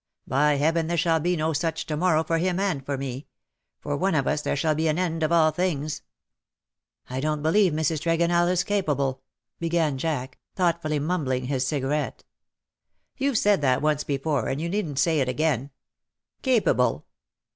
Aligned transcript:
By 0.25 0.55
Heaven 0.55 0.87
there 0.87 0.97
shall 0.97 1.21
he 1.21 1.35
no 1.35 1.51
snch 1.53 1.85
to 1.85 1.95
morrow 1.95 2.23
for 2.23 2.39
him 2.39 2.59
and 2.59 2.83
for 2.83 2.97
me. 2.97 3.27
For 3.81 3.95
one 3.95 4.15
of 4.15 4.25
us 4.25 4.41
there 4.41 4.55
shall 4.55 4.73
be 4.73 4.87
an 4.87 4.97
end 4.97 5.21
of 5.21 5.31
all 5.31 5.51
things.^^ 5.51 6.01
^* 7.15 7.15
I 7.15 7.19
don't 7.19 7.43
believe 7.43 7.71
Mrs. 7.71 7.99
Tregonell 8.01 8.49
is 8.51 8.63
capable 8.63 9.21
''—began 9.59 9.99
Jack, 9.99 10.39
thoughtfully 10.55 10.97
mumbling 10.97 11.45
his 11.45 11.67
cigarette." 11.67 12.23
YouVe 13.19 13.37
said 13.37 13.61
that 13.61 13.83
once 13.83 14.03
before, 14.03 14.47
and 14.47 14.59
you 14.59 14.69
needn't 14.69 14.97
say 14.97 15.19
it 15.19 15.29
again. 15.29 15.69
Capable 16.41 17.05